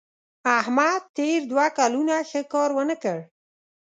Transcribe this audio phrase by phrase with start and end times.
[0.57, 3.17] احمد تېر دوه کلونه ښه کار ونه کړ.